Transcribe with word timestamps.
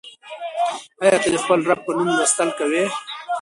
آیا 1.01 1.17
ته 1.23 1.29
د 1.33 1.35
خپل 1.43 1.59
رب 1.69 1.79
په 1.85 1.91
نوم 1.97 2.09
لوستل 2.17 2.49
کوې؟ 2.59 2.83